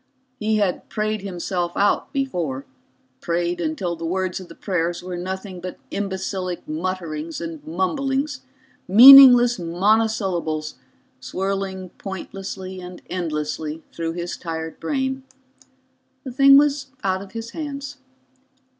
[0.39, 2.65] He had prayed himself out before,
[3.19, 8.41] prayed until the words of the prayers were nothing but imbecilic mutterings and mumblings,
[8.87, 10.73] meaningless monosyllables
[11.19, 15.21] swirling pointlessly and endlessly through his tired brain.
[16.23, 17.97] The thing was out of his hands.